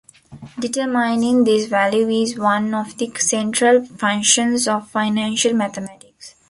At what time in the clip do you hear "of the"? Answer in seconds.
2.73-3.13